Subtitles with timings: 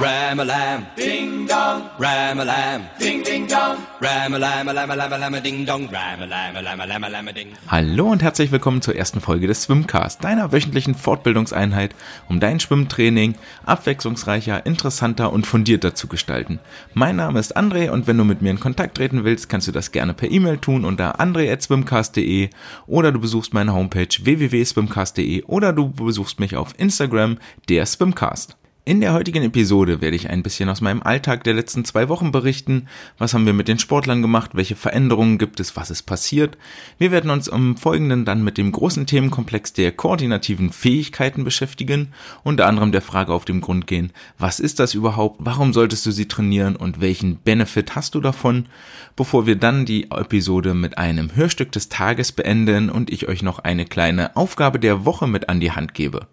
[0.00, 1.82] Ram-a-lam, ding dong.
[1.98, 3.76] Ram-a-lam, ding ding dong.
[4.00, 5.90] Ram-a-lam, a lam a lam a lam a ding dong.
[5.92, 7.48] Ram-a-lam, a lam a lam a lam a ding.
[7.68, 11.94] Hallo und herzlich willkommen zur ersten Folge des Swimcast, deiner wöchentlichen Fortbildungseinheit,
[12.30, 13.34] um dein Schwimmtraining
[13.66, 16.60] abwechslungsreicher, interessanter und fundierter zu gestalten.
[16.94, 19.72] Mein Name ist André und wenn du mit mir in Kontakt treten willst, kannst du
[19.72, 22.48] das gerne per E-Mail tun unter andre@swimcast.de
[22.86, 27.36] oder du besuchst meine Homepage www.swimcast.de oder du besuchst mich auf Instagram,
[27.68, 28.56] der Swimcast.
[28.90, 32.32] In der heutigen Episode werde ich ein bisschen aus meinem Alltag der letzten zwei Wochen
[32.32, 32.88] berichten.
[33.18, 34.50] Was haben wir mit den Sportlern gemacht?
[34.54, 35.76] Welche Veränderungen gibt es?
[35.76, 36.58] Was ist passiert?
[36.98, 42.08] Wir werden uns im Folgenden dann mit dem großen Themenkomplex der koordinativen Fähigkeiten beschäftigen,
[42.42, 45.36] unter anderem der Frage auf den Grund gehen, was ist das überhaupt?
[45.38, 48.66] Warum solltest du sie trainieren und welchen Benefit hast du davon?
[49.14, 53.60] Bevor wir dann die Episode mit einem Hörstück des Tages beenden und ich euch noch
[53.60, 56.26] eine kleine Aufgabe der Woche mit an die Hand gebe.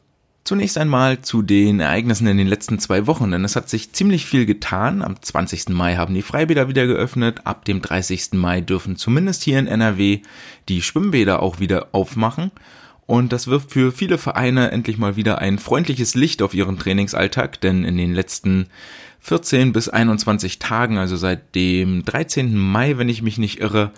[0.47, 4.25] Zunächst einmal zu den Ereignissen in den letzten zwei Wochen, denn es hat sich ziemlich
[4.25, 5.01] viel getan.
[5.01, 5.67] Am 20.
[5.71, 7.41] Mai haben die Freibäder wieder geöffnet.
[7.43, 8.29] Ab dem 30.
[8.31, 10.21] Mai dürfen zumindest hier in NRW
[10.69, 12.51] die Schwimmbäder auch wieder aufmachen.
[13.05, 17.59] Und das wirft für viele Vereine endlich mal wieder ein freundliches Licht auf ihren Trainingsalltag,
[17.59, 18.67] denn in den letzten
[19.19, 22.55] 14 bis 21 Tagen, also seit dem 13.
[22.55, 23.91] Mai, wenn ich mich nicht irre,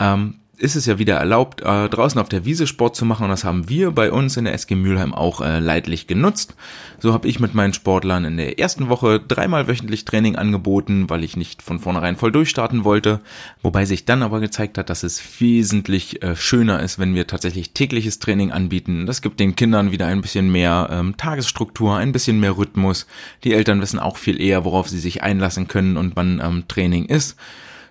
[0.00, 3.30] ähm, ist es ja wieder erlaubt, äh, draußen auf der Wiese Sport zu machen und
[3.30, 6.54] das haben wir bei uns in der SG Mülheim auch äh, leidlich genutzt.
[6.98, 11.24] So habe ich mit meinen Sportlern in der ersten Woche dreimal wöchentlich Training angeboten, weil
[11.24, 13.20] ich nicht von vornherein voll durchstarten wollte,
[13.62, 17.72] wobei sich dann aber gezeigt hat, dass es wesentlich äh, schöner ist, wenn wir tatsächlich
[17.72, 19.06] tägliches Training anbieten.
[19.06, 23.06] Das gibt den Kindern wieder ein bisschen mehr ähm, Tagesstruktur, ein bisschen mehr Rhythmus.
[23.42, 27.06] Die Eltern wissen auch viel eher, worauf sie sich einlassen können und wann ähm, Training
[27.06, 27.36] ist.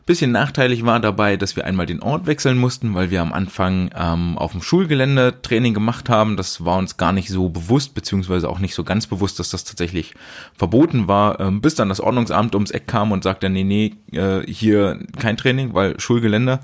[0.06, 3.92] Bisschen nachteilig war dabei, dass wir einmal den Ort wechseln mussten, weil wir am Anfang
[3.96, 6.38] ähm, auf dem Schulgelände Training gemacht haben.
[6.38, 9.64] Das war uns gar nicht so bewusst, beziehungsweise auch nicht so ganz bewusst, dass das
[9.64, 10.16] tatsächlich
[10.56, 14.42] verboten war, ähm, bis dann das Ordnungsamt ums Eck kam und sagte, nee, nee, äh,
[14.52, 16.60] hier kein Training, weil Schulgelände.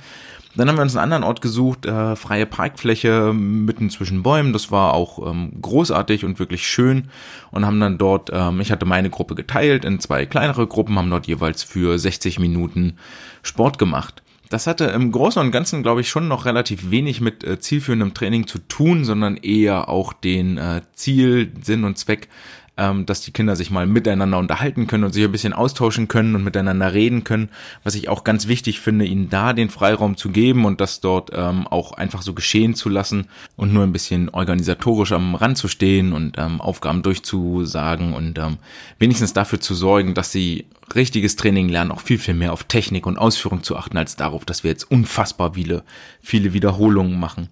[0.58, 4.54] Dann haben wir uns einen anderen Ort gesucht, äh, freie Parkfläche mitten zwischen Bäumen.
[4.54, 7.10] Das war auch ähm, großartig und wirklich schön.
[7.52, 11.12] Und haben dann dort, ähm, ich hatte meine Gruppe geteilt in zwei kleinere Gruppen, haben
[11.12, 12.98] dort jeweils für 60 Minuten
[13.44, 14.24] Sport gemacht.
[14.50, 18.16] Das hatte im Großen und Ganzen, glaube ich, schon noch relativ wenig mit äh, zielführendem
[18.16, 22.30] Training zu tun, sondern eher auch den äh, Ziel, Sinn und Zweck
[22.78, 26.36] ähm, dass die Kinder sich mal miteinander unterhalten können und sich ein bisschen austauschen können
[26.36, 27.50] und miteinander reden können,
[27.84, 31.32] was ich auch ganz wichtig finde, ihnen da den Freiraum zu geben und das dort
[31.34, 35.68] ähm, auch einfach so geschehen zu lassen und nur ein bisschen organisatorisch am Rand zu
[35.68, 38.58] stehen und ähm, Aufgaben durchzusagen und ähm,
[39.00, 43.06] wenigstens dafür zu sorgen, dass sie richtiges Training lernen, auch viel, viel mehr auf Technik
[43.06, 45.84] und Ausführung zu achten, als darauf, dass wir jetzt unfassbar viele,
[46.22, 47.50] viele Wiederholungen machen.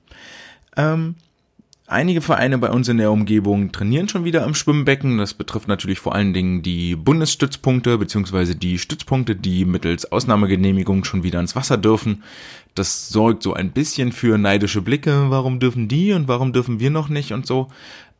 [0.77, 1.15] Ähm,
[1.87, 5.19] Einige Vereine bei uns in der Umgebung trainieren schon wieder im Schwimmbecken.
[5.19, 11.21] Das betrifft natürlich vor allen Dingen die Bundesstützpunkte beziehungsweise die Stützpunkte, die mittels Ausnahmegenehmigung schon
[11.21, 12.23] wieder ins Wasser dürfen.
[12.73, 15.29] Das sorgt so ein bisschen für neidische Blicke.
[15.29, 17.67] Warum dürfen die und warum dürfen wir noch nicht und so.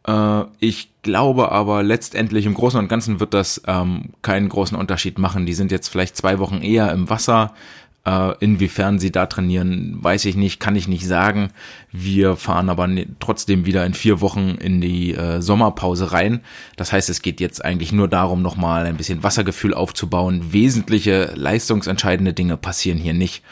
[0.07, 5.17] Äh, ich glaube aber letztendlich im Großen und Ganzen wird das ähm, keinen großen Unterschied
[5.17, 5.47] machen.
[5.47, 7.55] Die sind jetzt vielleicht zwei Wochen eher im Wasser
[8.39, 11.49] inwiefern sie da trainieren, weiß ich nicht, kann ich nicht sagen.
[11.91, 16.41] Wir fahren aber ne, trotzdem wieder in vier Wochen in die äh, Sommerpause rein.
[16.75, 20.53] Das heißt, es geht jetzt eigentlich nur darum, nochmal ein bisschen Wassergefühl aufzubauen.
[20.53, 23.43] Wesentliche leistungsentscheidende Dinge passieren hier nicht.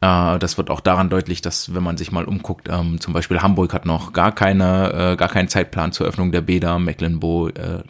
[0.00, 3.40] Äh, das wird auch daran deutlich, dass wenn man sich mal umguckt, ähm, zum Beispiel
[3.40, 7.82] Hamburg hat noch gar keine, äh, gar keinen Zeitplan zur Öffnung der Bäder, Mecklenburg, äh,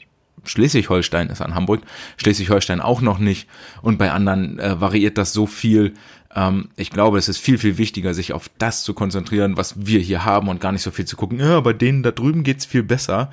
[0.45, 1.83] Schleswig-Holstein ist an Hamburg,
[2.17, 3.49] Schleswig-Holstein auch noch nicht
[3.83, 5.95] und bei anderen äh, variiert das so viel.
[6.35, 10.01] Ähm, ich glaube, es ist viel, viel wichtiger, sich auf das zu konzentrieren, was wir
[10.01, 12.67] hier haben und gar nicht so viel zu gucken, ja, bei denen da drüben geht's
[12.67, 13.31] viel besser.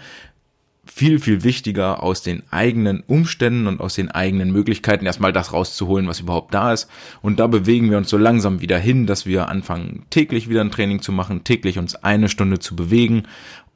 [0.90, 6.08] Viel, viel wichtiger aus den eigenen Umständen und aus den eigenen Möglichkeiten erstmal das rauszuholen,
[6.08, 6.90] was überhaupt da ist.
[7.22, 10.72] Und da bewegen wir uns so langsam wieder hin, dass wir anfangen, täglich wieder ein
[10.72, 13.24] Training zu machen, täglich uns eine Stunde zu bewegen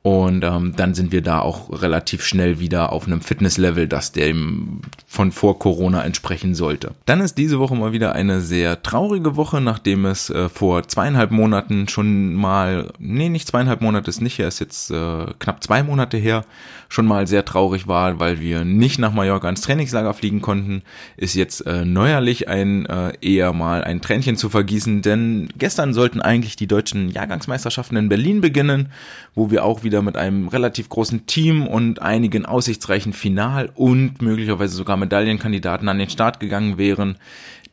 [0.03, 4.81] und ähm, dann sind wir da auch relativ schnell wieder auf einem Fitnesslevel, das dem
[5.05, 6.95] von vor Corona entsprechen sollte.
[7.05, 11.29] Dann ist diese Woche mal wieder eine sehr traurige Woche, nachdem es äh, vor zweieinhalb
[11.29, 15.83] Monaten schon mal, nee, nicht zweieinhalb Monate ist nicht her, ist jetzt äh, knapp zwei
[15.83, 16.45] Monate her,
[16.89, 20.81] schon mal sehr traurig war, weil wir nicht nach Mallorca ins Trainingslager fliegen konnten,
[21.15, 26.21] ist jetzt äh, neuerlich ein äh, eher mal ein Tränchen zu vergießen, denn gestern sollten
[26.21, 28.89] eigentlich die deutschen Jahrgangsmeisterschaften in Berlin beginnen,
[29.35, 34.21] wo wir auch wieder wieder mit einem relativ großen Team und einigen aussichtsreichen Final- und
[34.21, 37.17] möglicherweise sogar Medaillenkandidaten an den Start gegangen wären,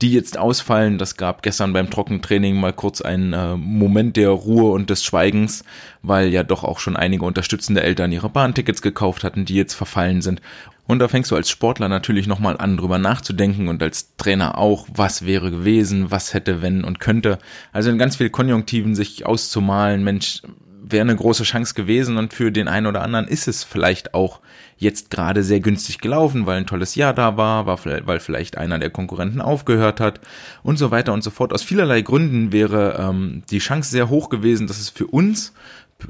[0.02, 0.98] die jetzt ausfallen.
[0.98, 5.62] Das gab gestern beim Trockentraining mal kurz einen äh, Moment der Ruhe und des Schweigens,
[6.02, 10.20] weil ja doch auch schon einige unterstützende Eltern ihre Bahntickets gekauft hatten, die jetzt verfallen
[10.20, 10.42] sind.
[10.88, 14.88] Und da fängst du als Sportler natürlich nochmal an, drüber nachzudenken und als Trainer auch,
[14.92, 17.38] was wäre gewesen, was hätte, wenn und könnte.
[17.72, 20.42] Also in ganz viel Konjunktiven sich auszumalen, Mensch,
[20.90, 24.40] wäre eine große Chance gewesen und für den einen oder anderen ist es vielleicht auch
[24.76, 28.78] jetzt gerade sehr günstig gelaufen, weil ein tolles Jahr da war, war weil vielleicht einer
[28.78, 30.20] der Konkurrenten aufgehört hat
[30.62, 31.52] und so weiter und so fort.
[31.52, 35.52] Aus vielerlei Gründen wäre ähm, die Chance sehr hoch gewesen, dass es für uns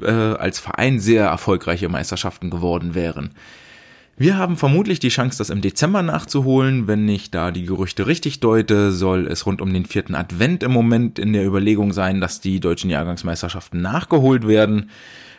[0.01, 3.31] äh, als Verein sehr erfolgreiche Meisterschaften geworden wären.
[4.21, 6.87] Wir haben vermutlich die Chance, das im Dezember nachzuholen.
[6.87, 10.73] Wenn ich da die Gerüchte richtig deute, soll es rund um den vierten Advent im
[10.73, 14.89] Moment in der Überlegung sein, dass die deutschen Jahrgangsmeisterschaften nachgeholt werden.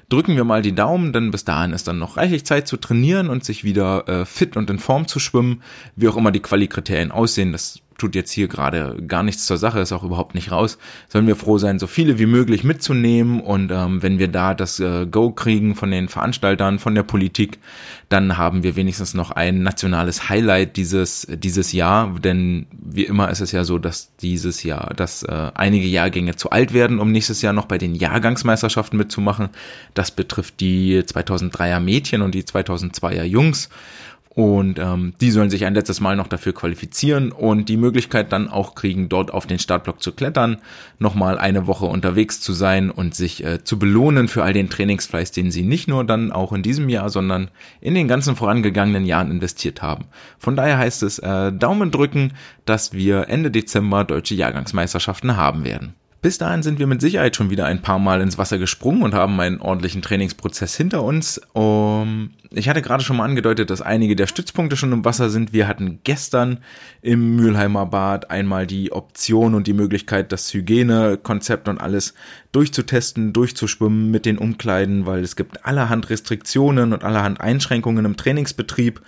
[0.08, 3.28] Drücken wir mal die Daumen, denn bis dahin ist dann noch reichlich Zeit zu trainieren
[3.28, 5.62] und sich wieder äh, fit und in Form zu schwimmen.
[5.94, 9.80] Wie auch immer die Qualikriterien aussehen, das tut jetzt hier gerade gar nichts zur Sache,
[9.80, 10.78] ist auch überhaupt nicht raus.
[11.08, 14.80] Sollen wir froh sein, so viele wie möglich mitzunehmen und ähm, wenn wir da das
[14.80, 17.58] äh, Go kriegen von den Veranstaltern, von der Politik,
[18.08, 23.40] dann haben wir wenigstens noch ein nationales Highlight dieses dieses Jahr, denn wie immer ist
[23.40, 27.42] es ja so, dass dieses Jahr, dass äh, einige Jahrgänge zu alt werden, um nächstes
[27.42, 29.50] Jahr noch bei den Jahrgangsmeisterschaften mitzumachen.
[29.94, 33.68] Das betrifft die 2003er Mädchen und die 2002er Jungs.
[34.32, 38.48] Und ähm, die sollen sich ein letztes Mal noch dafür qualifizieren und die Möglichkeit dann
[38.48, 40.58] auch kriegen, dort auf den Startblock zu klettern,
[41.00, 45.32] nochmal eine Woche unterwegs zu sein und sich äh, zu belohnen für all den Trainingsfleiß,
[45.32, 47.50] den sie nicht nur dann auch in diesem Jahr, sondern
[47.80, 50.04] in den ganzen vorangegangenen Jahren investiert haben.
[50.38, 52.34] Von daher heißt es äh, Daumen drücken,
[52.66, 55.94] dass wir Ende Dezember deutsche Jahrgangsmeisterschaften haben werden.
[56.22, 59.14] Bis dahin sind wir mit Sicherheit schon wieder ein paar Mal ins Wasser gesprungen und
[59.14, 61.40] haben einen ordentlichen Trainingsprozess hinter uns.
[61.54, 65.52] Um, ich hatte gerade schon mal angedeutet, dass einige der Stützpunkte schon im Wasser sind.
[65.52, 66.58] Wir hatten gestern
[67.00, 72.14] im Mülheimer Bad einmal die Option und die Möglichkeit, das Hygienekonzept und alles
[72.50, 79.00] durchzutesten, durchzuschwimmen mit den Umkleiden, weil es gibt allerhand Restriktionen und allerhand Einschränkungen im Trainingsbetrieb.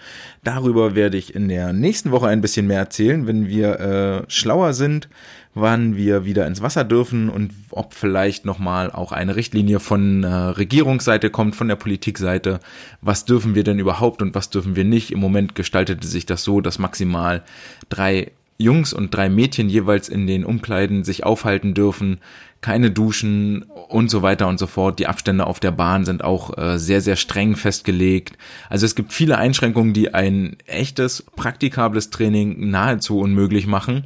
[0.45, 4.73] Darüber werde ich in der nächsten Woche ein bisschen mehr erzählen, wenn wir äh, schlauer
[4.73, 5.09] sind
[5.55, 10.29] wann wir wieder ins Wasser dürfen und ob vielleicht nochmal auch eine Richtlinie von äh,
[10.29, 12.61] Regierungsseite kommt, von der Politikseite.
[13.03, 15.11] Was dürfen wir denn überhaupt und was dürfen wir nicht?
[15.11, 17.43] Im Moment gestaltete sich das so, dass maximal
[17.89, 22.19] drei Jungs und drei Mädchen jeweils in den Umkleiden sich aufhalten dürfen,
[22.61, 24.99] keine Duschen und so weiter und so fort.
[24.99, 28.37] Die Abstände auf der Bahn sind auch äh, sehr, sehr streng festgelegt.
[28.69, 34.05] Also es gibt viele Einschränkungen, die ein echtes, praktikables Training nahezu unmöglich machen.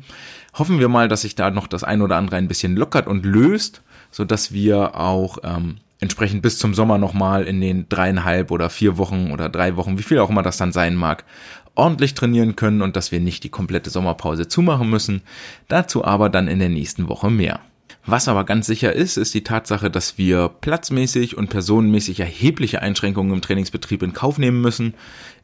[0.54, 3.26] Hoffen wir mal, dass sich da noch das ein oder andere ein bisschen lockert und
[3.26, 3.82] löst,
[4.12, 8.98] so dass wir auch ähm, entsprechend bis zum Sommer nochmal in den dreieinhalb oder vier
[8.98, 11.24] Wochen oder drei Wochen, wie viel auch immer das dann sein mag,
[11.74, 15.22] ordentlich trainieren können und dass wir nicht die komplette Sommerpause zumachen müssen.
[15.68, 17.60] Dazu aber dann in der nächsten Woche mehr.
[18.08, 23.32] Was aber ganz sicher ist, ist die Tatsache, dass wir platzmäßig und personenmäßig erhebliche Einschränkungen
[23.32, 24.94] im Trainingsbetrieb in Kauf nehmen müssen.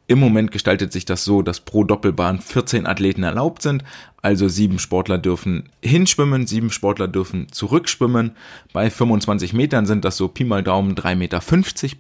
[0.08, 3.84] Im Moment gestaltet sich das so, dass pro Doppelbahn 14 Athleten erlaubt sind.
[4.20, 8.32] Also sieben Sportler dürfen hinschwimmen, sieben Sportler dürfen zurückschwimmen.
[8.72, 11.40] Bei 25 Metern sind das so Pi mal Daumen 3,50 Meter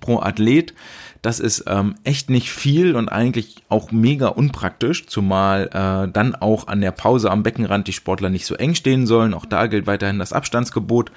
[0.00, 0.74] pro Athlet.
[1.22, 6.66] Das ist ähm, echt nicht viel und eigentlich auch mega unpraktisch, zumal äh, dann auch
[6.66, 9.32] an der Pause am Beckenrand die Sportler nicht so eng stehen sollen.
[9.32, 11.12] Auch da gilt weiterhin das Abstandsgebot.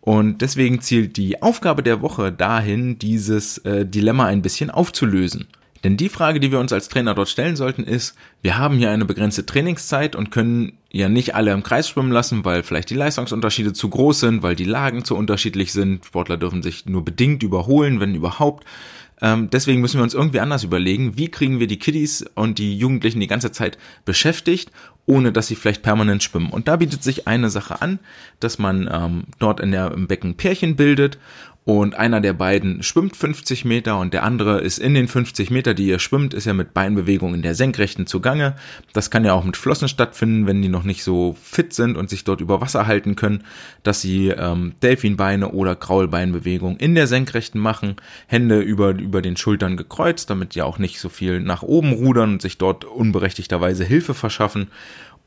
[0.00, 5.48] Und deswegen zielt die Aufgabe der Woche dahin, dieses äh, Dilemma ein bisschen aufzulösen.
[5.84, 8.90] Denn die Frage, die wir uns als Trainer dort stellen sollten, ist, wir haben hier
[8.90, 12.94] eine begrenzte Trainingszeit und können ja nicht alle im Kreis schwimmen lassen, weil vielleicht die
[12.94, 16.04] Leistungsunterschiede zu groß sind, weil die Lagen zu unterschiedlich sind.
[16.04, 18.64] Sportler dürfen sich nur bedingt überholen, wenn überhaupt.
[19.20, 22.78] Ähm, deswegen müssen wir uns irgendwie anders überlegen, wie kriegen wir die Kiddies und die
[22.78, 24.70] Jugendlichen die ganze Zeit beschäftigt,
[25.06, 26.50] ohne dass sie vielleicht permanent schwimmen.
[26.50, 27.98] Und da bietet sich eine Sache an,
[28.40, 31.18] dass man ähm, dort in der, im Becken Pärchen bildet
[31.64, 35.74] und einer der beiden schwimmt 50 Meter und der andere ist in den 50 Meter,
[35.74, 38.56] die ihr schwimmt, ist ja mit Beinbewegungen in der Senkrechten zugange.
[38.94, 42.08] Das kann ja auch mit Flossen stattfinden, wenn die noch nicht so fit sind und
[42.08, 43.44] sich dort über Wasser halten können,
[43.82, 47.96] dass sie ähm, Delfinbeine oder Kraulbeinbewegungen in der Senkrechten machen,
[48.28, 52.32] Hände über, über den Schultern gekreuzt, damit die auch nicht so viel nach oben rudern
[52.32, 54.68] und sich dort unberechtigterweise Hilfe verschaffen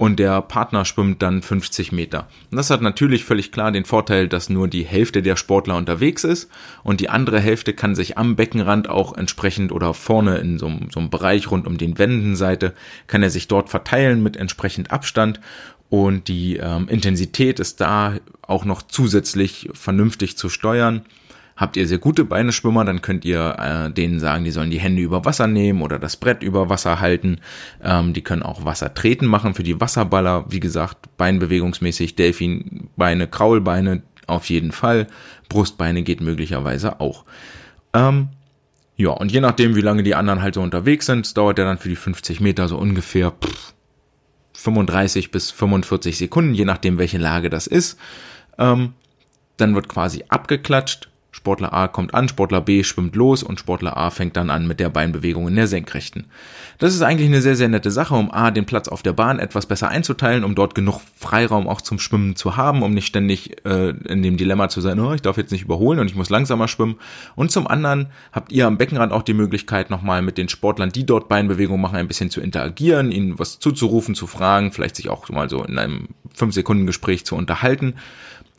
[0.01, 2.27] und der Partner schwimmt dann 50 Meter.
[2.49, 6.23] Und das hat natürlich völlig klar den Vorteil, dass nur die Hälfte der Sportler unterwegs
[6.23, 6.49] ist
[6.81, 10.99] und die andere Hälfte kann sich am Beckenrand auch entsprechend oder vorne in so, so
[10.99, 12.73] einem Bereich rund um den Wendenseite,
[13.05, 15.39] kann er sich dort verteilen mit entsprechend Abstand
[15.91, 21.05] und die ähm, Intensität ist da auch noch zusätzlich vernünftig zu steuern.
[21.61, 25.03] Habt ihr sehr gute Beineschwimmer, dann könnt ihr äh, denen sagen, die sollen die Hände
[25.03, 27.37] über Wasser nehmen oder das Brett über Wasser halten.
[27.83, 30.45] Ähm, die können auch Wasser treten machen für die Wasserballer.
[30.49, 35.05] Wie gesagt, beinbewegungsmäßig Delfinbeine, Kraulbeine auf jeden Fall.
[35.49, 37.25] Brustbeine geht möglicherweise auch.
[37.93, 38.29] Ähm,
[38.97, 41.77] Ja, und je nachdem, wie lange die anderen halt so unterwegs sind, dauert der dann
[41.77, 43.75] für die 50 Meter so ungefähr pff,
[44.53, 47.99] 35 bis 45 Sekunden, je nachdem, welche Lage das ist.
[48.57, 48.93] Ähm,
[49.57, 54.09] dann wird quasi abgeklatscht Sportler A kommt an, Sportler B schwimmt los und Sportler A
[54.09, 56.25] fängt dann an mit der Beinbewegung in der Senkrechten.
[56.77, 59.39] Das ist eigentlich eine sehr, sehr nette Sache, um A, den Platz auf der Bahn
[59.39, 63.65] etwas besser einzuteilen, um dort genug Freiraum auch zum Schwimmen zu haben, um nicht ständig
[63.65, 66.29] äh, in dem Dilemma zu sein, oh, ich darf jetzt nicht überholen und ich muss
[66.29, 66.95] langsamer schwimmen.
[67.35, 71.05] Und zum anderen habt ihr am Beckenrand auch die Möglichkeit, nochmal mit den Sportlern, die
[71.05, 75.29] dort Beinbewegungen machen, ein bisschen zu interagieren, ihnen was zuzurufen, zu fragen, vielleicht sich auch
[75.29, 77.95] mal so in einem 5-Sekunden-Gespräch zu unterhalten.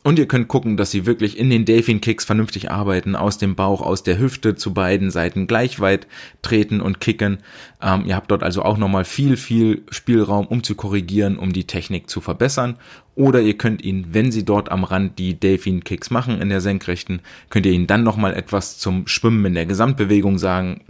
[0.05, 3.55] Und ihr könnt gucken, dass sie wirklich in den Delfin Kicks vernünftig arbeiten, aus dem
[3.55, 6.07] Bauch, aus der Hüfte zu beiden Seiten gleich weit
[6.41, 7.37] treten und kicken.
[7.81, 11.63] Ähm, ihr habt dort also auch nochmal viel, viel Spielraum, um zu korrigieren, um die
[11.63, 12.75] Technik zu verbessern.
[13.15, 16.59] Oder ihr könnt ihn, wenn sie dort am Rand die Delfin Kicks machen in der
[16.59, 20.81] Senkrechten, könnt ihr ihnen dann nochmal etwas zum Schwimmen in der Gesamtbewegung sagen,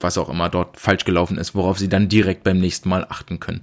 [0.00, 3.40] was auch immer dort falsch gelaufen ist, worauf sie dann direkt beim nächsten Mal achten
[3.40, 3.62] können.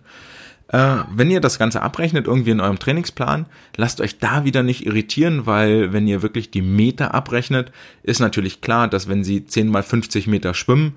[0.72, 4.86] Äh, wenn ihr das Ganze abrechnet irgendwie in eurem Trainingsplan, lasst euch da wieder nicht
[4.86, 7.72] irritieren, weil wenn ihr wirklich die Meter abrechnet,
[8.04, 10.94] ist natürlich klar, dass wenn sie 10 mal 50 Meter schwimmen,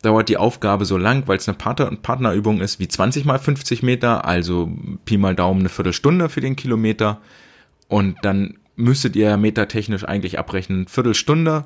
[0.00, 3.82] dauert die Aufgabe so lang, weil es eine Partner Partnerübung ist, wie 20 mal 50
[3.82, 4.72] Meter, also
[5.04, 7.20] Pi mal Daumen eine Viertelstunde für den Kilometer.
[7.88, 11.64] Und dann müsstet ihr metertechnisch eigentlich abrechnen, Viertelstunde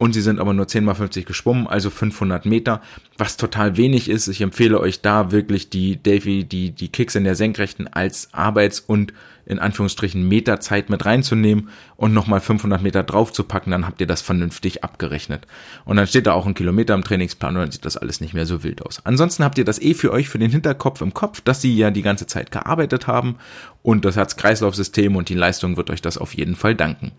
[0.00, 2.80] und sie sind aber nur 10 mal 50 geschwommen, also 500 Meter,
[3.18, 4.28] was total wenig ist.
[4.28, 8.80] Ich empfehle euch da wirklich die Davy, die, die Kicks in der Senkrechten als Arbeits-
[8.80, 9.12] und
[9.44, 14.84] in Anführungsstrichen Meterzeit mit reinzunehmen und nochmal 500 Meter draufzupacken, dann habt ihr das vernünftig
[14.84, 15.46] abgerechnet.
[15.84, 18.32] Und dann steht da auch ein Kilometer im Trainingsplan und dann sieht das alles nicht
[18.32, 19.04] mehr so wild aus.
[19.04, 21.90] Ansonsten habt ihr das eh für euch für den Hinterkopf im Kopf, dass sie ja
[21.90, 23.36] die ganze Zeit gearbeitet haben
[23.82, 27.12] und das Herz-Kreislauf-System und die Leistung wird euch das auf jeden Fall danken.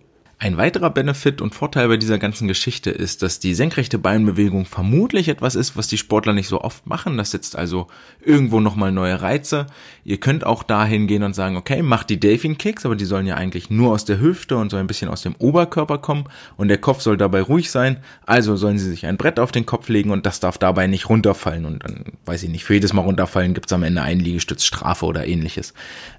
[0.44, 5.28] Ein weiterer Benefit und Vorteil bei dieser ganzen Geschichte ist, dass die senkrechte Beinbewegung vermutlich
[5.28, 7.16] etwas ist, was die Sportler nicht so oft machen.
[7.16, 7.86] Das setzt also
[8.26, 9.68] irgendwo nochmal neue Reize.
[10.04, 13.28] Ihr könnt auch dahin gehen und sagen, okay, macht die Delfin Kicks, aber die sollen
[13.28, 16.24] ja eigentlich nur aus der Hüfte und so ein bisschen aus dem Oberkörper kommen
[16.58, 17.98] und der Kopf soll dabei ruhig sein.
[18.26, 21.08] Also sollen sie sich ein Brett auf den Kopf legen und das darf dabei nicht
[21.08, 21.66] runterfallen.
[21.66, 25.28] Und dann, weiß ich nicht, für jedes Mal runterfallen gibt's am Ende einen Liegestützstrafe oder
[25.28, 25.76] ähnliches.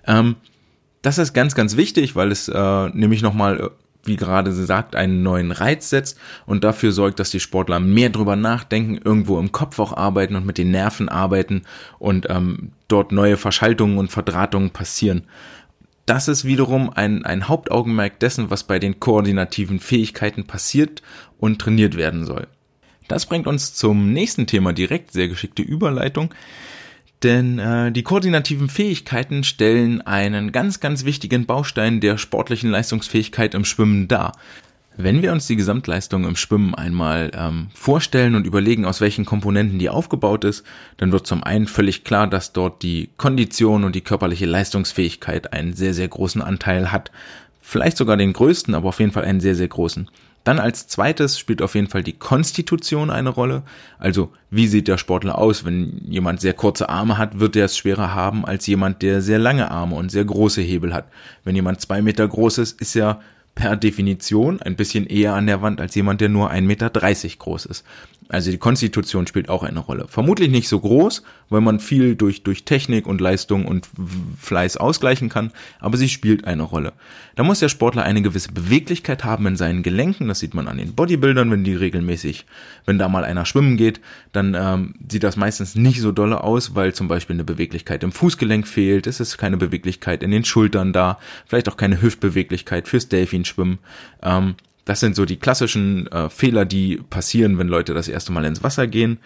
[0.06, 0.36] Ähm,
[1.02, 3.72] das ist ganz, ganz wichtig, weil es äh, nämlich nochmal
[4.04, 8.10] wie gerade sie sagt, einen neuen Reiz setzt und dafür sorgt, dass die Sportler mehr
[8.10, 11.62] drüber nachdenken, irgendwo im Kopf auch arbeiten und mit den Nerven arbeiten
[11.98, 15.24] und ähm, dort neue Verschaltungen und Verdrahtungen passieren.
[16.06, 21.02] Das ist wiederum ein, ein Hauptaugenmerk dessen, was bei den koordinativen Fähigkeiten passiert
[21.38, 22.48] und trainiert werden soll.
[23.06, 26.34] Das bringt uns zum nächsten Thema direkt, sehr geschickte Überleitung.
[27.22, 33.64] Denn äh, die koordinativen Fähigkeiten stellen einen ganz, ganz wichtigen Baustein der sportlichen Leistungsfähigkeit im
[33.64, 34.32] Schwimmen dar.
[34.96, 39.78] Wenn wir uns die Gesamtleistung im Schwimmen einmal ähm, vorstellen und überlegen, aus welchen Komponenten
[39.78, 40.64] die aufgebaut ist,
[40.98, 45.72] dann wird zum einen völlig klar, dass dort die Kondition und die körperliche Leistungsfähigkeit einen
[45.72, 47.10] sehr, sehr großen Anteil hat.
[47.62, 50.10] Vielleicht sogar den größten, aber auf jeden Fall einen sehr, sehr großen.
[50.44, 53.62] Dann als zweites spielt auf jeden Fall die Konstitution eine Rolle.
[53.98, 55.64] Also wie sieht der Sportler aus?
[55.64, 59.38] Wenn jemand sehr kurze Arme hat, wird er es schwerer haben als jemand, der sehr
[59.38, 61.06] lange Arme und sehr große Hebel hat.
[61.44, 63.20] Wenn jemand zwei Meter groß ist, ist er
[63.54, 67.66] per Definition ein bisschen eher an der Wand als jemand, der nur 1,30 Meter groß
[67.66, 67.84] ist.
[68.28, 70.06] Also die Konstitution spielt auch eine Rolle.
[70.08, 73.90] Vermutlich nicht so groß, weil man viel durch, durch Technik und Leistung und
[74.40, 76.94] Fleiß ausgleichen kann, aber sie spielt eine Rolle.
[77.36, 80.78] Da muss der Sportler eine gewisse Beweglichkeit haben in seinen Gelenken, das sieht man an
[80.78, 82.46] den Bodybuildern, wenn die regelmäßig,
[82.86, 84.00] wenn da mal einer schwimmen geht,
[84.32, 88.12] dann ähm, sieht das meistens nicht so dolle aus, weil zum Beispiel eine Beweglichkeit im
[88.12, 93.08] Fußgelenk fehlt, es ist keine Beweglichkeit in den Schultern da, vielleicht auch keine Hüftbeweglichkeit fürs
[93.42, 93.78] Delfinschwimmen.
[94.22, 98.44] Ähm, das sind so die klassischen äh, Fehler, die passieren, wenn Leute das erste Mal
[98.44, 99.18] ins Wasser gehen.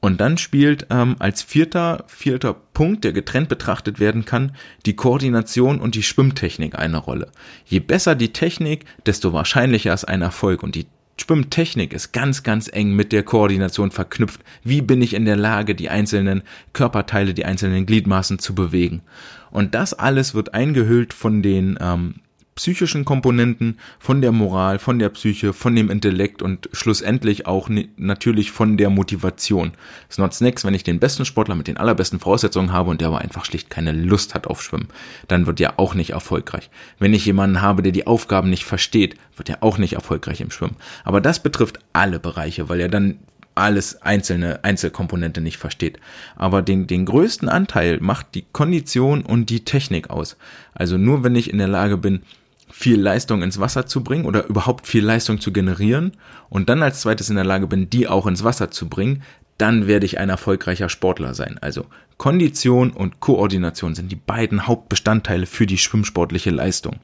[0.00, 4.52] Und dann spielt ähm, als vierter, vierter Punkt, der getrennt betrachtet werden kann,
[4.84, 7.32] die Koordination und die Schwimmtechnik eine Rolle.
[7.64, 10.62] Je besser die Technik, desto wahrscheinlicher ist ein Erfolg.
[10.62, 10.86] Und die
[11.20, 14.42] Schwimmtechnik ist ganz, ganz eng mit der Koordination verknüpft.
[14.62, 19.02] Wie bin ich in der Lage, die einzelnen Körperteile, die einzelnen Gliedmaßen zu bewegen?
[19.50, 22.16] Und das alles wird eingehüllt von den ähm,
[22.56, 28.50] psychischen Komponenten, von der Moral, von der Psyche, von dem Intellekt und schlussendlich auch natürlich
[28.50, 29.72] von der Motivation.
[30.08, 33.08] Es nutzt nichts, wenn ich den besten Sportler mit den allerbesten Voraussetzungen habe und der
[33.08, 34.88] aber einfach schlicht keine Lust hat auf Schwimmen.
[35.28, 36.70] Dann wird er auch nicht erfolgreich.
[36.98, 40.50] Wenn ich jemanden habe, der die Aufgaben nicht versteht, wird er auch nicht erfolgreich im
[40.50, 40.76] Schwimmen.
[41.04, 43.18] Aber das betrifft alle Bereiche, weil er dann
[43.54, 45.98] alles einzelne Einzelkomponente nicht versteht.
[46.36, 50.36] Aber den, den größten Anteil macht die Kondition und die Technik aus.
[50.74, 52.20] Also nur wenn ich in der Lage bin,
[52.68, 56.12] viel Leistung ins Wasser zu bringen oder überhaupt viel Leistung zu generieren
[56.48, 59.22] und dann als zweites in der Lage bin, die auch ins Wasser zu bringen,
[59.58, 61.58] dann werde ich ein erfolgreicher Sportler sein.
[61.60, 61.86] Also
[62.18, 66.96] Kondition und Koordination sind die beiden Hauptbestandteile für die schwimmsportliche Leistung.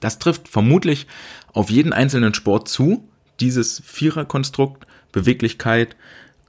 [0.00, 1.06] Das trifft vermutlich
[1.52, 3.08] auf jeden einzelnen Sport zu,
[3.40, 5.96] dieses Viererkonstrukt, Beweglichkeit,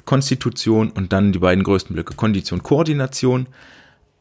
[0.06, 3.48] Konstitution und dann die beiden größten Blöcke Kondition, Koordination.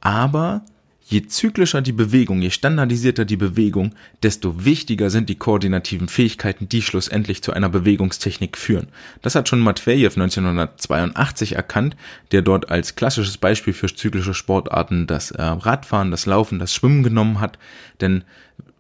[0.01, 0.63] Aber
[1.07, 6.83] Je zyklischer die Bewegung, je standardisierter die Bewegung, desto wichtiger sind die koordinativen Fähigkeiten, die
[6.83, 8.89] schlussendlich zu einer Bewegungstechnik führen.
[9.21, 11.97] Das hat schon Matvejev 1982 erkannt,
[12.31, 17.03] der dort als klassisches Beispiel für zyklische Sportarten das äh, Radfahren, das Laufen, das Schwimmen
[17.03, 17.59] genommen hat.
[18.01, 18.23] Denn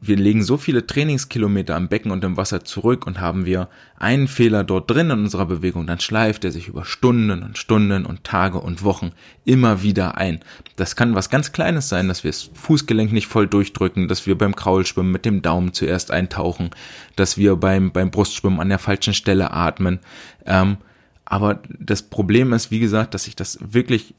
[0.01, 4.29] wir legen so viele Trainingskilometer am Becken und im Wasser zurück und haben wir einen
[4.29, 8.25] Fehler dort drin in unserer Bewegung, dann schleift er sich über Stunden und Stunden und
[8.25, 9.13] Tage und Wochen
[9.45, 10.41] immer wieder ein.
[10.77, 14.39] Das kann was ganz Kleines sein, dass wir das Fußgelenk nicht voll durchdrücken, dass wir
[14.39, 16.71] beim Kraulschwimmen mit dem Daumen zuerst eintauchen,
[17.17, 20.01] dass wir beim, beim Brustschwimmen an der falschen Stelle atmen.
[20.47, 20.79] Ähm,
[21.25, 24.15] aber das Problem ist, wie gesagt, dass sich das wirklich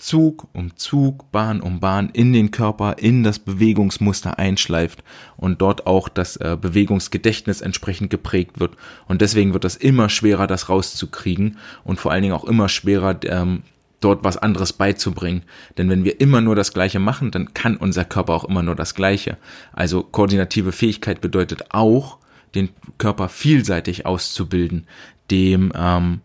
[0.00, 5.04] Zug um Zug, Bahn um Bahn in den Körper, in das Bewegungsmuster einschleift
[5.36, 8.76] und dort auch das äh, Bewegungsgedächtnis entsprechend geprägt wird.
[9.06, 13.20] Und deswegen wird es immer schwerer, das rauszukriegen und vor allen Dingen auch immer schwerer,
[13.24, 13.62] ähm,
[14.00, 15.42] dort was anderes beizubringen.
[15.76, 18.74] Denn wenn wir immer nur das Gleiche machen, dann kann unser Körper auch immer nur
[18.74, 19.36] das Gleiche.
[19.72, 22.18] Also koordinative Fähigkeit bedeutet auch,
[22.54, 24.86] den Körper vielseitig auszubilden,
[25.30, 26.20] dem ähm,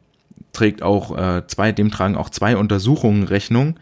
[0.55, 3.79] trägt auch äh, zwei, dem tragen auch zwei Untersuchungen Rechnung,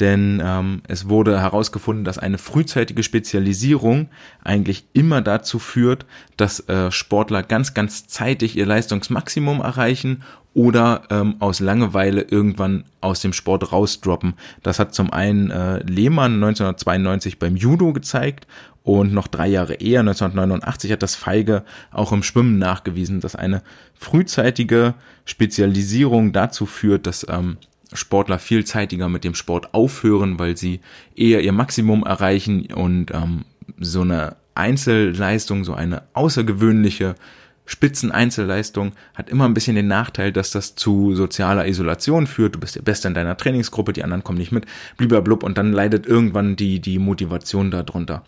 [0.00, 4.08] denn ähm, es wurde herausgefunden, dass eine frühzeitige Spezialisierung
[4.44, 6.04] eigentlich immer dazu führt,
[6.36, 13.20] dass äh, Sportler ganz, ganz zeitig ihr Leistungsmaximum erreichen oder ähm, aus Langeweile irgendwann aus
[13.20, 14.34] dem Sport rausdroppen.
[14.62, 18.46] Das hat zum einen äh, Lehmann 1992 beim Judo gezeigt
[18.86, 23.62] und noch drei Jahre eher, 1989, hat das Feige auch im Schwimmen nachgewiesen, dass eine
[23.94, 27.56] frühzeitige Spezialisierung dazu führt, dass ähm,
[27.92, 30.80] Sportler viel zeitiger mit dem Sport aufhören, weil sie
[31.16, 33.44] eher ihr Maximum erreichen und ähm,
[33.80, 37.16] so eine Einzelleistung, so eine außergewöhnliche
[37.64, 42.54] Spitzeneinzelleistung hat immer ein bisschen den Nachteil, dass das zu sozialer Isolation führt.
[42.54, 45.72] Du bist der Beste in deiner Trainingsgruppe, die anderen kommen nicht mit, blub und dann
[45.72, 48.22] leidet irgendwann die, die Motivation darunter.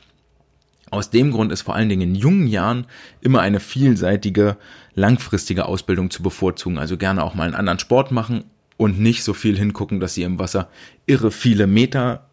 [0.90, 2.86] Aus dem Grund ist vor allen Dingen in jungen Jahren
[3.20, 4.56] immer eine vielseitige,
[4.94, 6.78] langfristige Ausbildung zu bevorzugen.
[6.78, 8.44] Also gerne auch mal einen anderen Sport machen
[8.76, 10.68] und nicht so viel hingucken, dass sie im Wasser
[11.06, 12.28] irre viele Meter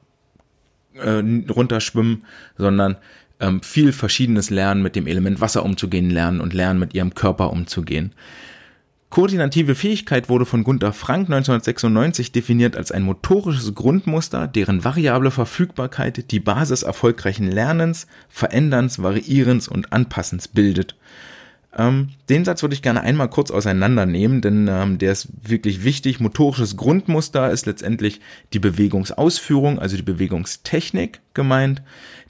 [0.94, 2.24] äh, runterschwimmen,
[2.58, 2.98] sondern
[3.40, 7.52] ähm, viel Verschiedenes lernen, mit dem Element Wasser umzugehen lernen und lernen, mit ihrem Körper
[7.52, 8.14] umzugehen.
[9.16, 16.32] Koordinative Fähigkeit wurde von Gunther Frank 1996 definiert als ein motorisches Grundmuster, deren variable Verfügbarkeit
[16.32, 20.98] die Basis erfolgreichen Lernens, Veränderns, Variierens und Anpassens bildet.
[21.78, 26.20] Ähm, den Satz würde ich gerne einmal kurz auseinandernehmen, denn ähm, der ist wirklich wichtig.
[26.20, 28.20] Motorisches Grundmuster ist letztendlich
[28.52, 31.82] die Bewegungsausführung, also die Bewegungstechnik gemeint,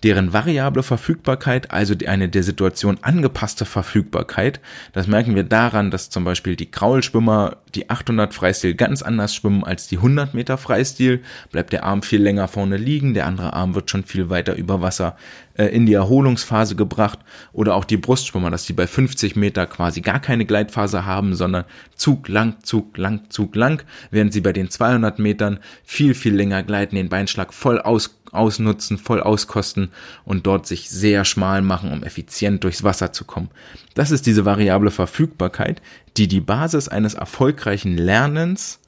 [0.04, 4.60] deren variable Verfügbarkeit, also eine der Situation angepasste Verfügbarkeit.
[4.94, 9.64] Das merken wir daran, dass zum Beispiel die Kraulschwimmer die 800 Freistil ganz anders schwimmen
[9.64, 11.24] als die 100 Meter Freistil.
[11.52, 14.82] Bleibt der Arm viel länger vorne liegen, der andere Arm wird schon viel weiter über
[14.82, 15.16] Wasser
[15.56, 17.20] äh, in die Erholungsphase gebracht.
[17.52, 21.66] Oder auch die Brustschwimmer, dass die bei 50 Meter quasi gar keine Gleitphase haben, sondern
[21.96, 26.62] Zug lang, Zug lang, Zug lang, während sie bei den 200 Metern viel, viel länger
[26.64, 29.90] gleiten, den Beinschlag voll aus ausnutzen, voll auskosten
[30.24, 33.50] und dort sich sehr schmal machen, um effizient durchs Wasser zu kommen.
[33.94, 35.82] Das ist diese variable Verfügbarkeit,
[36.18, 38.80] die die Basis eines erfolgreichen Lernens,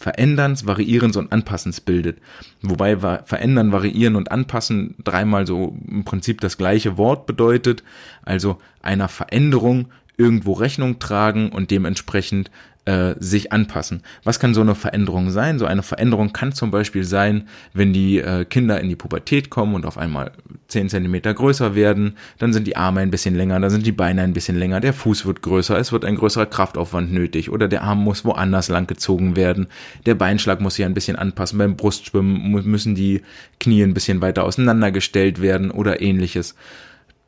[0.00, 2.20] Veränderns, Variierens und Anpassens bildet.
[2.62, 7.82] Wobei verändern, variieren und anpassen dreimal so im Prinzip das gleiche Wort bedeutet,
[8.22, 12.50] also einer Veränderung irgendwo Rechnung tragen und dementsprechend
[12.90, 14.02] äh, sich anpassen.
[14.24, 15.60] Was kann so eine Veränderung sein?
[15.60, 19.76] So eine Veränderung kann zum Beispiel sein, wenn die äh, Kinder in die Pubertät kommen
[19.76, 20.32] und auf einmal
[20.66, 24.22] zehn Zentimeter größer werden, dann sind die Arme ein bisschen länger, dann sind die Beine
[24.22, 27.82] ein bisschen länger, der Fuß wird größer, es wird ein größerer Kraftaufwand nötig oder der
[27.82, 29.68] Arm muss woanders lang gezogen werden,
[30.06, 33.22] der Beinschlag muss sich ein bisschen anpassen, beim Brustschwimmen müssen die
[33.60, 36.56] Knie ein bisschen weiter auseinandergestellt werden oder ähnliches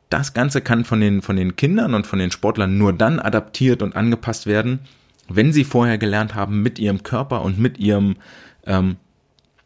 [0.09, 3.81] das Ganze kann von den, von den Kindern und von den Sportlern nur dann adaptiert
[3.81, 4.79] und angepasst werden,
[5.29, 8.15] wenn sie vorher gelernt haben, mit ihrem Körper und mit ihrem,
[8.65, 8.97] ähm,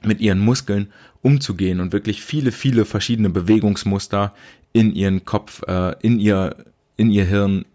[0.03, 0.91] mit ihren Muskeln
[1.21, 4.33] umzugehen und wirklich viele, viele verschiedene Bewegungsmuster
[4.73, 6.55] in ihren Kopf, äh, in ihr,
[6.95, 7.65] in ihr Hirn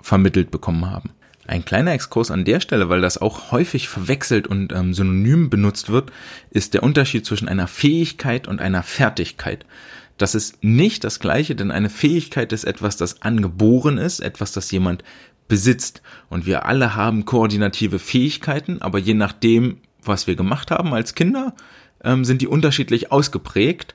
[0.00, 1.10] vermittelt bekommen haben.
[1.46, 5.90] Ein kleiner Exkurs an der Stelle, weil das auch häufig verwechselt und ähm, synonym benutzt
[5.90, 6.10] wird,
[6.50, 9.64] ist der Unterschied zwischen einer Fähigkeit und einer Fertigkeit.
[10.18, 14.70] Das ist nicht das Gleiche, denn eine Fähigkeit ist etwas, das angeboren ist, etwas, das
[14.70, 15.04] jemand
[15.48, 16.02] besitzt.
[16.28, 21.54] Und wir alle haben koordinative Fähigkeiten, aber je nachdem, was wir gemacht haben als Kinder,
[22.04, 23.94] ähm, sind die unterschiedlich ausgeprägt.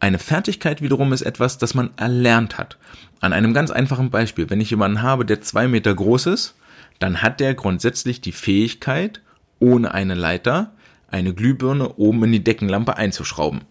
[0.00, 2.78] Eine Fertigkeit wiederum ist etwas, das man erlernt hat.
[3.20, 4.50] An einem ganz einfachen Beispiel.
[4.50, 6.54] Wenn ich jemanden habe, der zwei Meter groß ist,
[6.98, 9.20] dann hat der grundsätzlich die Fähigkeit,
[9.58, 10.72] ohne eine Leiter
[11.08, 13.62] eine Glühbirne oben in die Deckenlampe einzuschrauben.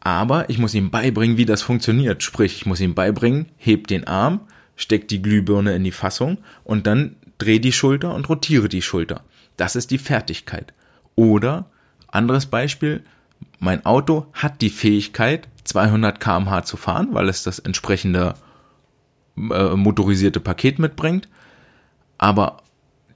[0.00, 2.22] Aber ich muss ihm beibringen, wie das funktioniert.
[2.22, 4.40] Sprich, ich muss ihm beibringen, heb den Arm,
[4.76, 9.22] steck die Glühbirne in die Fassung und dann dreh die Schulter und rotiere die Schulter.
[9.56, 10.72] Das ist die Fertigkeit.
[11.14, 11.70] Oder,
[12.08, 13.02] anderes Beispiel,
[13.58, 18.34] mein Auto hat die Fähigkeit, 200 kmh zu fahren, weil es das entsprechende
[19.36, 21.28] äh, motorisierte Paket mitbringt.
[22.18, 22.62] Aber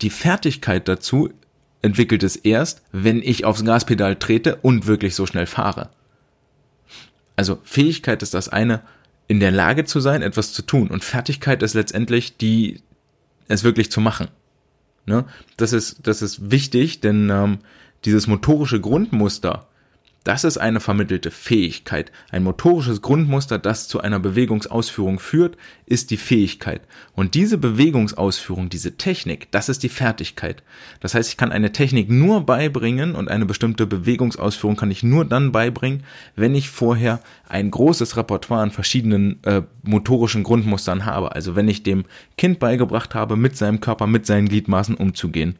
[0.00, 1.30] die Fertigkeit dazu
[1.82, 5.90] entwickelt es erst, wenn ich aufs Gaspedal trete und wirklich so schnell fahre.
[7.36, 8.82] Also Fähigkeit ist das eine,
[9.30, 10.88] in der Lage zu sein, etwas zu tun.
[10.88, 12.82] Und Fertigkeit ist letztendlich die,
[13.46, 14.26] es wirklich zu machen.
[15.06, 15.24] Ne?
[15.56, 17.60] Das ist, das ist wichtig, denn ähm,
[18.04, 19.68] dieses motorische Grundmuster,
[20.24, 22.12] das ist eine vermittelte Fähigkeit.
[22.30, 25.56] Ein motorisches Grundmuster, das zu einer Bewegungsausführung führt,
[25.86, 26.82] ist die Fähigkeit.
[27.14, 30.62] Und diese Bewegungsausführung, diese Technik, das ist die Fertigkeit.
[31.00, 35.24] Das heißt, ich kann eine Technik nur beibringen und eine bestimmte Bewegungsausführung kann ich nur
[35.24, 36.02] dann beibringen,
[36.36, 41.34] wenn ich vorher ein großes Repertoire an verschiedenen äh, motorischen Grundmustern habe.
[41.34, 42.04] Also wenn ich dem
[42.36, 45.56] Kind beigebracht habe, mit seinem Körper, mit seinen Gliedmaßen umzugehen.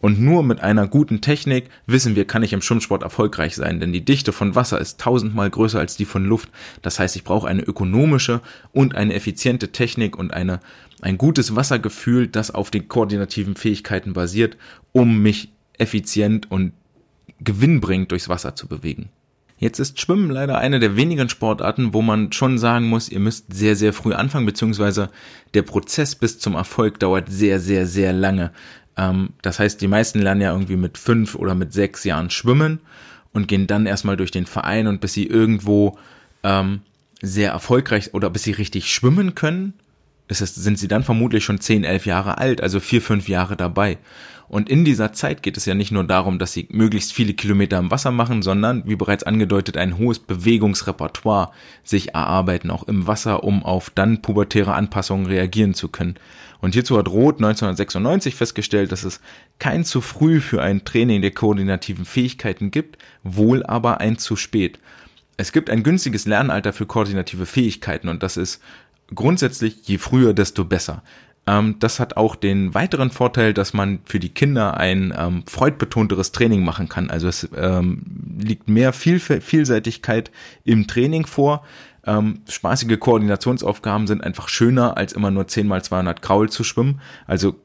[0.00, 3.92] Und nur mit einer guten Technik wissen wir, kann ich im Schwimmsport erfolgreich sein, denn
[3.92, 6.50] die Dichte von Wasser ist tausendmal größer als die von Luft.
[6.82, 8.40] Das heißt, ich brauche eine ökonomische
[8.72, 10.60] und eine effiziente Technik und eine,
[11.00, 14.56] ein gutes Wassergefühl, das auf den koordinativen Fähigkeiten basiert,
[14.92, 16.72] um mich effizient und
[17.40, 19.08] gewinnbringend durchs Wasser zu bewegen.
[19.58, 23.52] Jetzt ist Schwimmen leider eine der wenigen Sportarten, wo man schon sagen muss, ihr müsst
[23.52, 25.10] sehr, sehr früh anfangen, beziehungsweise
[25.54, 28.52] der Prozess bis zum Erfolg dauert sehr, sehr, sehr lange.
[28.96, 32.80] Ähm, das heißt, die meisten lernen ja irgendwie mit fünf oder mit sechs Jahren schwimmen
[33.32, 35.98] und gehen dann erstmal durch den Verein und bis sie irgendwo
[36.44, 36.82] ähm,
[37.20, 39.74] sehr erfolgreich oder bis sie richtig schwimmen können,
[40.28, 43.56] ist es, sind sie dann vermutlich schon zehn, elf Jahre alt, also vier, fünf Jahre
[43.56, 43.98] dabei.
[44.48, 47.78] Und in dieser Zeit geht es ja nicht nur darum, dass sie möglichst viele Kilometer
[47.78, 51.50] im Wasser machen, sondern, wie bereits angedeutet, ein hohes Bewegungsrepertoire
[51.84, 56.14] sich erarbeiten, auch im Wasser, um auf dann pubertäre Anpassungen reagieren zu können.
[56.60, 59.20] Und hierzu hat Roth 1996 festgestellt, dass es
[59.58, 64.78] kein zu früh für ein Training der koordinativen Fähigkeiten gibt, wohl aber ein zu spät.
[65.36, 68.60] Es gibt ein günstiges Lernalter für koordinative Fähigkeiten und das ist
[69.14, 71.02] grundsätzlich je früher, desto besser.
[71.46, 76.32] Ähm, das hat auch den weiteren Vorteil, dass man für die Kinder ein ähm, freudbetonteres
[76.32, 77.10] Training machen kann.
[77.10, 78.02] Also es ähm,
[78.38, 80.30] liegt mehr Viel Vielseitigkeit
[80.64, 81.64] im Training vor.
[82.06, 87.00] Ähm, spaßige Koordinationsaufgaben sind einfach schöner, als immer nur 10 mal 200 Kraul zu schwimmen.
[87.26, 87.56] Also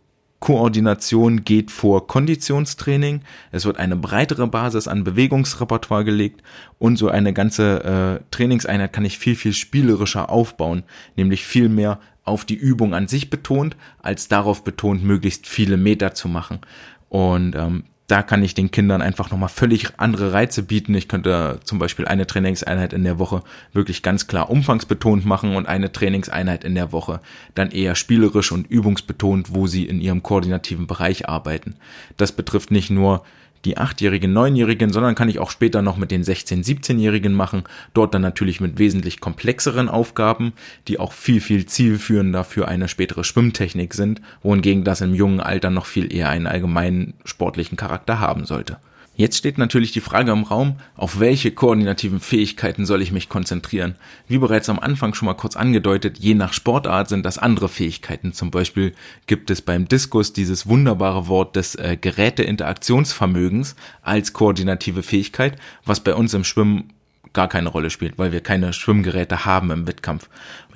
[0.44, 3.22] Koordination geht vor Konditionstraining.
[3.54, 6.44] Es wird eine breitere Basis an Bewegungsrepertoire gelegt
[6.80, 10.84] und so eine ganze äh, Trainingseinheit kann ich viel, viel spielerischer aufbauen,
[11.16, 16.14] nämlich viel mehr auf die Übung an sich betont, als darauf betont, möglichst viele Meter
[16.14, 16.60] zu machen.
[17.08, 20.94] Und ähm, da kann ich den Kindern einfach nochmal völlig andere Reize bieten.
[20.94, 25.66] Ich könnte zum Beispiel eine Trainingseinheit in der Woche wirklich ganz klar umfangsbetont machen und
[25.66, 27.22] eine Trainingseinheit in der Woche
[27.56, 31.74] dann eher spielerisch und übungsbetont, wo sie in ihrem koordinativen Bereich arbeiten.
[32.16, 33.24] Das betrifft nicht nur
[33.66, 37.64] die achtjährigen, neunjährigen, sondern kann ich auch später noch mit den 16, 17-Jährigen machen.
[37.94, 40.54] Dort dann natürlich mit wesentlich komplexeren Aufgaben,
[40.88, 45.70] die auch viel, viel zielführender für eine spätere Schwimmtechnik sind, wohingegen das im jungen Alter
[45.70, 48.78] noch viel eher einen allgemeinen sportlichen Charakter haben sollte.
[49.16, 53.96] Jetzt steht natürlich die Frage im Raum, auf welche koordinativen Fähigkeiten soll ich mich konzentrieren?
[54.28, 58.34] Wie bereits am Anfang schon mal kurz angedeutet, je nach Sportart sind das andere Fähigkeiten.
[58.34, 58.94] Zum Beispiel
[59.28, 66.16] gibt es beim Diskus dieses wunderbare Wort des äh, Geräteinteraktionsvermögens als koordinative Fähigkeit, was bei
[66.16, 66.92] uns im Schwimmen
[67.34, 70.30] gar keine Rolle spielt, weil wir keine Schwimmgeräte haben im Wettkampf.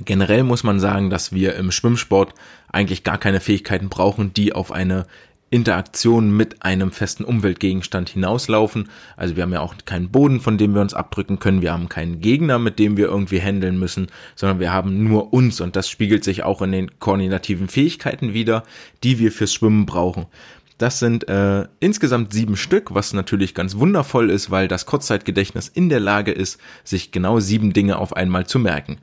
[0.04, 2.34] Generell muss man sagen, dass wir im Schwimmsport
[2.72, 5.06] eigentlich gar keine Fähigkeiten brauchen, die auf eine
[5.50, 8.90] Interaktion mit einem festen Umweltgegenstand hinauslaufen.
[9.16, 11.62] Also wir haben ja auch keinen Boden, von dem wir uns abdrücken können.
[11.62, 15.62] Wir haben keinen Gegner, mit dem wir irgendwie handeln müssen, sondern wir haben nur uns
[15.62, 18.64] und das spiegelt sich auch in den koordinativen Fähigkeiten wieder,
[19.04, 20.26] die wir fürs Schwimmen brauchen.
[20.78, 25.90] Das sind äh, insgesamt sieben Stück, was natürlich ganz wundervoll ist, weil das Kurzzeitgedächtnis in
[25.90, 29.00] der Lage ist, sich genau sieben Dinge auf einmal zu merken.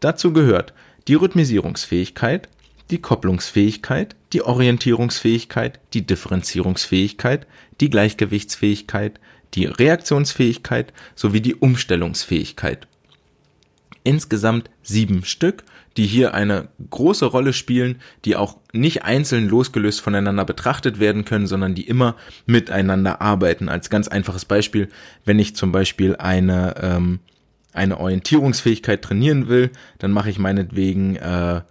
[0.00, 0.72] Dazu gehört
[1.08, 2.48] die Rhythmisierungsfähigkeit,
[2.90, 7.46] die Kopplungsfähigkeit, die Orientierungsfähigkeit, die Differenzierungsfähigkeit,
[7.80, 9.20] die Gleichgewichtsfähigkeit,
[9.54, 12.86] die Reaktionsfähigkeit sowie die Umstellungsfähigkeit.
[14.02, 15.64] Insgesamt sieben Stück,
[15.96, 21.46] die hier eine große Rolle spielen, die auch nicht einzeln losgelöst voneinander betrachtet werden können,
[21.46, 23.68] sondern die immer miteinander arbeiten.
[23.68, 24.88] Als ganz einfaches Beispiel,
[25.24, 27.20] wenn ich zum Beispiel eine, ähm,
[27.72, 31.62] eine Orientierungsfähigkeit trainieren will, dann mache ich meinetwegen äh,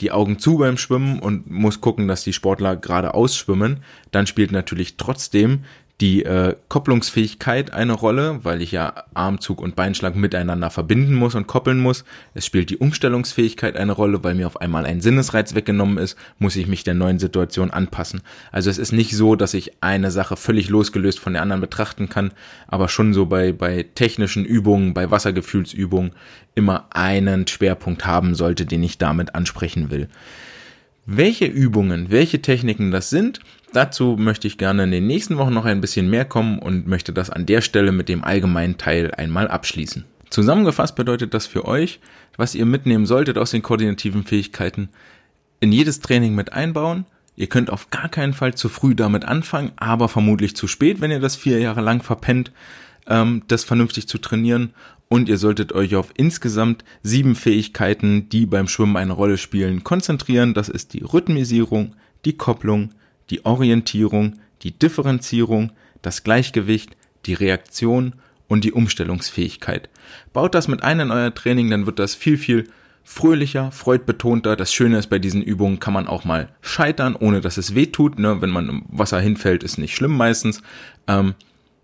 [0.00, 4.52] die Augen zu beim Schwimmen und muss gucken, dass die Sportler gerade ausschwimmen, dann spielt
[4.52, 5.64] natürlich trotzdem
[6.00, 11.46] die äh, Kopplungsfähigkeit eine Rolle, weil ich ja Armzug und Beinschlag miteinander verbinden muss und
[11.46, 12.04] koppeln muss.
[12.34, 16.56] Es spielt die Umstellungsfähigkeit eine Rolle, weil mir auf einmal ein Sinnesreiz weggenommen ist, muss
[16.56, 18.20] ich mich der neuen Situation anpassen.
[18.52, 22.10] Also es ist nicht so, dass ich eine Sache völlig losgelöst von der anderen betrachten
[22.10, 22.32] kann,
[22.68, 26.12] aber schon so bei, bei technischen Übungen, bei Wassergefühlsübungen
[26.54, 30.08] immer einen Schwerpunkt haben sollte, den ich damit ansprechen will.
[31.08, 33.38] Welche Übungen, welche Techniken das sind,
[33.76, 37.12] dazu möchte ich gerne in den nächsten Wochen noch ein bisschen mehr kommen und möchte
[37.12, 40.04] das an der Stelle mit dem allgemeinen Teil einmal abschließen.
[40.30, 42.00] Zusammengefasst bedeutet das für euch,
[42.36, 44.88] was ihr mitnehmen solltet aus den koordinativen Fähigkeiten,
[45.60, 47.06] in jedes Training mit einbauen.
[47.36, 51.10] Ihr könnt auf gar keinen Fall zu früh damit anfangen, aber vermutlich zu spät, wenn
[51.10, 52.50] ihr das vier Jahre lang verpennt,
[53.06, 54.72] ähm, das vernünftig zu trainieren
[55.08, 60.54] und ihr solltet euch auf insgesamt sieben Fähigkeiten, die beim Schwimmen eine Rolle spielen, konzentrieren.
[60.54, 62.90] Das ist die Rhythmisierung, die Kopplung,
[63.30, 68.14] die Orientierung, die Differenzierung, das Gleichgewicht, die Reaktion
[68.48, 69.88] und die Umstellungsfähigkeit.
[70.32, 72.68] Baut das mit ein in euer Training, dann wird das viel, viel
[73.02, 74.56] fröhlicher, freudbetonter.
[74.56, 77.86] Das Schöne ist, bei diesen Übungen kann man auch mal scheitern, ohne dass es weh
[77.86, 78.18] tut.
[78.18, 78.42] Ne?
[78.42, 80.62] Wenn man im Wasser hinfällt, ist nicht schlimm meistens.
[81.06, 81.34] Ähm,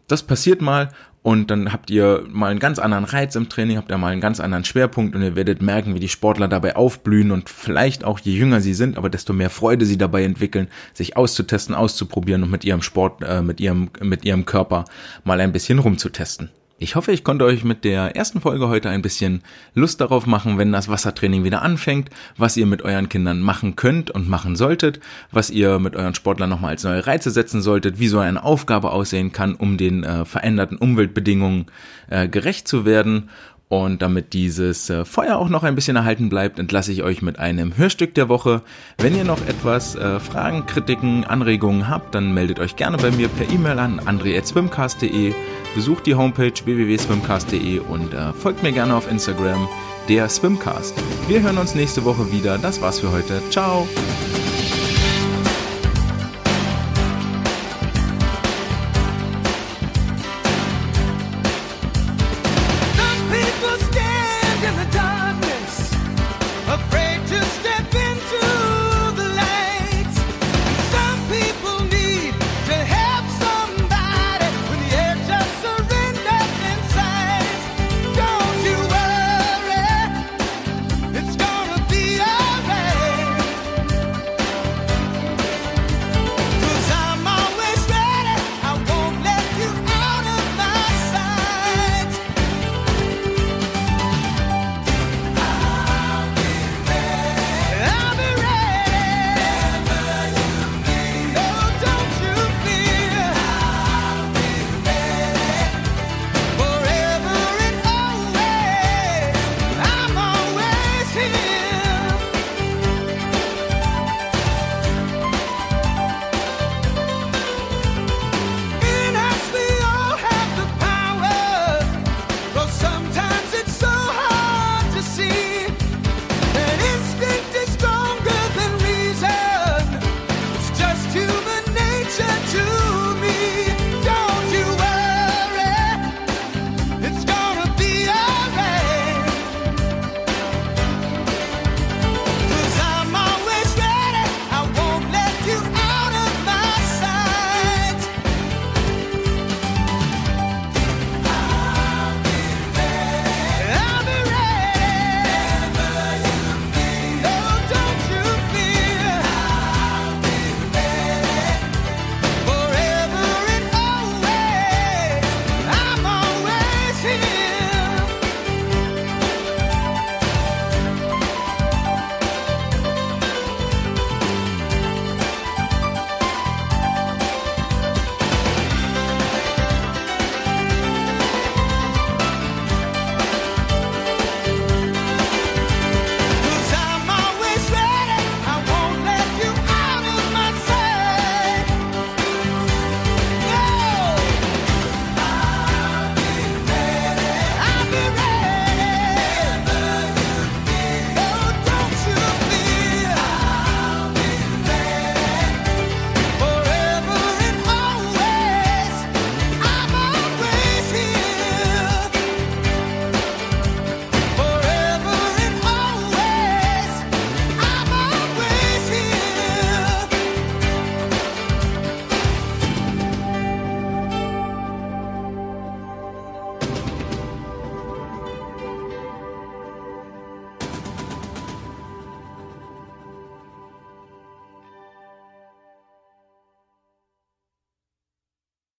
[0.09, 0.91] das passiert mal
[1.23, 4.21] und dann habt ihr mal einen ganz anderen Reiz im Training, habt ihr mal einen
[4.21, 8.19] ganz anderen Schwerpunkt und ihr werdet merken, wie die Sportler dabei aufblühen und vielleicht auch
[8.19, 12.51] je jünger sie sind, aber desto mehr Freude sie dabei entwickeln, sich auszutesten, auszuprobieren und
[12.51, 14.85] mit ihrem Sport, äh, mit ihrem, mit ihrem Körper
[15.23, 16.51] mal ein bisschen rumzutesten.
[16.83, 19.43] Ich hoffe, ich konnte euch mit der ersten Folge heute ein bisschen
[19.73, 24.11] Lust darauf machen, wenn das Wassertraining wieder anfängt, was ihr mit euren Kindern machen könnt
[24.11, 24.99] und machen solltet,
[25.31, 28.91] was ihr mit euren Sportlern nochmal als neue Reize setzen solltet, wie so eine Aufgabe
[28.91, 31.67] aussehen kann, um den äh, veränderten Umweltbedingungen
[32.11, 33.31] äh, gerecht zu werden.
[33.73, 37.39] Und damit dieses äh, Feuer auch noch ein bisschen erhalten bleibt, entlasse ich euch mit
[37.39, 38.61] einem Hörstück der Woche.
[38.99, 43.29] Wenn ihr noch etwas äh, Fragen, Kritiken, Anregungen habt, dann meldet euch gerne bei mir
[43.29, 45.33] per E-Mail an andre.swimcast.de
[45.75, 49.67] besucht die Homepage www.swimcast.de und äh, folgt mir gerne auf Instagram,
[50.07, 50.95] der Swimcast.
[51.27, 52.59] Wir hören uns nächste Woche wieder.
[52.59, 53.41] Das war's für heute.
[53.49, 53.89] Ciao!